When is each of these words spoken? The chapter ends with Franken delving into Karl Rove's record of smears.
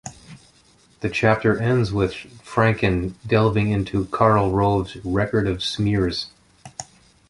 The 1.01 1.11
chapter 1.11 1.59
ends 1.59 1.91
with 1.91 2.13
Franken 2.13 3.13
delving 3.27 3.69
into 3.69 4.05
Karl 4.07 4.49
Rove's 4.51 4.95
record 5.05 5.47
of 5.47 5.61
smears. 5.63 6.25